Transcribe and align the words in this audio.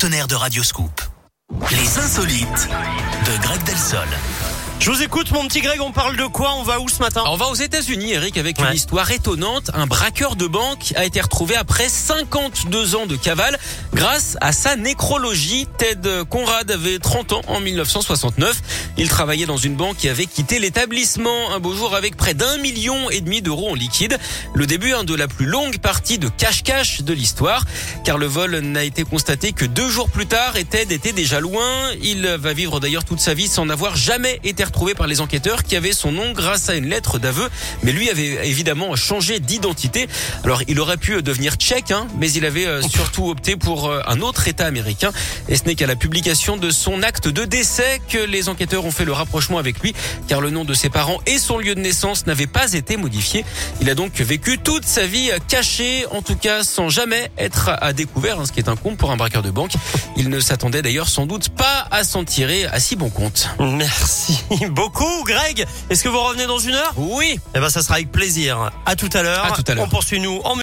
partenaire 0.00 0.28
de 0.28 0.34
Radioscoop. 0.34 1.02
Les 1.72 1.98
insolites 1.98 2.68
de 3.26 3.42
Greg 3.42 3.62
Delsol. 3.64 4.08
Je 4.80 4.90
vous 4.90 5.02
écoute, 5.02 5.30
mon 5.32 5.46
petit 5.46 5.60
Greg. 5.60 5.78
On 5.82 5.92
parle 5.92 6.16
de 6.16 6.24
quoi 6.24 6.54
On 6.54 6.62
va 6.62 6.80
où 6.80 6.88
ce 6.88 7.00
matin 7.00 7.22
On 7.26 7.36
va 7.36 7.48
aux 7.48 7.54
États-Unis, 7.54 8.12
Eric, 8.12 8.38
avec 8.38 8.58
Ouais. 8.58 8.68
une 8.68 8.74
histoire 8.74 9.10
étonnante. 9.10 9.70
Un 9.74 9.86
braqueur 9.86 10.36
de 10.36 10.46
banque 10.46 10.94
a 10.96 11.04
été 11.04 11.20
retrouvé 11.20 11.54
après 11.54 11.90
52 11.90 12.94
ans 12.96 13.04
de 13.04 13.14
cavale 13.14 13.58
grâce 13.92 14.38
à 14.40 14.52
sa 14.52 14.76
nécrologie. 14.76 15.68
Ted 15.76 16.08
Conrad 16.30 16.70
avait 16.70 16.98
30 16.98 17.34
ans 17.34 17.42
en 17.48 17.60
1969. 17.60 18.62
Il 18.96 19.10
travaillait 19.10 19.44
dans 19.44 19.58
une 19.58 19.74
banque 19.76 20.02
et 20.06 20.08
avait 20.08 20.24
quitté 20.24 20.58
l'établissement 20.58 21.52
un 21.52 21.60
beau 21.60 21.74
jour 21.74 21.94
avec 21.94 22.16
près 22.16 22.32
d'un 22.32 22.56
million 22.56 23.10
et 23.10 23.20
demi 23.20 23.42
d'euros 23.42 23.72
en 23.72 23.74
liquide. 23.74 24.18
Le 24.54 24.66
début 24.66 24.94
de 25.04 25.14
la 25.14 25.28
plus 25.28 25.46
longue 25.46 25.76
partie 25.78 26.16
de 26.18 26.28
cache-cache 26.30 27.02
de 27.02 27.12
l'histoire, 27.12 27.64
car 28.02 28.16
le 28.16 28.26
vol 28.26 28.58
n'a 28.60 28.84
été 28.84 29.04
constaté 29.04 29.52
que 29.52 29.66
deux 29.66 29.90
jours 29.90 30.08
plus 30.08 30.26
tard 30.26 30.56
et 30.56 30.64
Ted 30.64 30.94
était 30.94 31.12
déjà 31.12 31.38
loin. 31.38 31.90
Il 32.02 32.26
va 32.26 32.54
vivre 32.54 32.80
d'ailleurs 32.80 33.04
toute 33.04 33.20
sa 33.20 33.34
vie 33.34 33.46
sans 33.46 33.66
n'avoir 33.66 33.94
jamais 33.94 34.40
été 34.42 34.62
retrouvé 34.70 34.94
par 34.94 35.08
les 35.08 35.20
enquêteurs 35.20 35.64
qui 35.64 35.74
avaient 35.74 35.92
son 35.92 36.12
nom 36.12 36.32
grâce 36.32 36.68
à 36.68 36.76
une 36.76 36.88
lettre 36.88 37.18
d'aveu. 37.18 37.48
Mais 37.82 37.90
lui 37.90 38.08
avait 38.08 38.48
évidemment 38.48 38.94
changé 38.94 39.40
d'identité. 39.40 40.08
Alors 40.44 40.62
il 40.68 40.78
aurait 40.78 40.96
pu 40.96 41.20
devenir 41.22 41.54
tchèque, 41.54 41.90
hein, 41.90 42.06
mais 42.18 42.30
il 42.30 42.44
avait 42.44 42.66
euh, 42.66 42.82
surtout 42.82 43.28
opté 43.28 43.56
pour 43.56 43.88
euh, 43.88 44.00
un 44.06 44.20
autre 44.20 44.46
État 44.46 44.66
américain. 44.66 45.10
Et 45.48 45.56
ce 45.56 45.64
n'est 45.64 45.74
qu'à 45.74 45.88
la 45.88 45.96
publication 45.96 46.56
de 46.56 46.70
son 46.70 47.02
acte 47.02 47.26
de 47.26 47.44
décès 47.44 48.00
que 48.08 48.18
les 48.18 48.48
enquêteurs 48.48 48.84
ont 48.84 48.92
fait 48.92 49.04
le 49.04 49.12
rapprochement 49.12 49.58
avec 49.58 49.80
lui, 49.80 49.92
car 50.28 50.40
le 50.40 50.50
nom 50.50 50.64
de 50.64 50.74
ses 50.74 50.88
parents 50.88 51.18
et 51.26 51.38
son 51.38 51.58
lieu 51.58 51.74
de 51.74 51.80
naissance 51.80 52.26
n'avaient 52.26 52.46
pas 52.46 52.72
été 52.72 52.96
modifiés. 52.96 53.44
Il 53.80 53.90
a 53.90 53.96
donc 53.96 54.14
vécu 54.20 54.58
toute 54.58 54.86
sa 54.86 55.04
vie 55.04 55.30
caché, 55.48 56.06
en 56.12 56.22
tout 56.22 56.36
cas 56.36 56.62
sans 56.62 56.88
jamais 56.88 57.32
être 57.38 57.70
à 57.80 57.92
découvert, 57.92 58.38
hein, 58.38 58.46
ce 58.46 58.52
qui 58.52 58.60
est 58.60 58.68
un 58.68 58.76
compte 58.76 58.96
pour 58.96 59.10
un 59.10 59.16
braqueur 59.16 59.42
de 59.42 59.50
banque. 59.50 59.72
Il 60.16 60.28
ne 60.28 60.38
s'attendait 60.38 60.82
d'ailleurs 60.82 61.08
sans 61.08 61.26
doute 61.26 61.48
pas 61.48 61.88
à 61.90 62.04
s'en 62.04 62.24
tirer 62.24 62.66
à 62.66 62.78
si 62.78 62.94
bon 62.94 63.10
compte. 63.10 63.48
Merci 63.58 64.38
beaucoup, 64.68 65.24
Greg. 65.24 65.66
Est-ce 65.88 66.02
que 66.04 66.08
vous 66.08 66.20
revenez 66.20 66.46
dans 66.46 66.58
une 66.58 66.74
heure? 66.74 66.92
Oui, 66.96 67.38
Eh 67.54 67.60
ben, 67.60 67.70
ça 67.70 67.82
sera 67.82 67.94
avec 67.94 68.12
plaisir. 68.12 68.70
À 68.86 68.96
tout 68.96 69.10
à 69.12 69.22
l'heure. 69.22 69.44
À 69.44 69.50
tout 69.52 69.64
à 69.66 69.74
l'heure. 69.74 69.84
On 69.84 69.88
poursuit 69.88 70.20
nous 70.20 70.40
en 70.44 70.56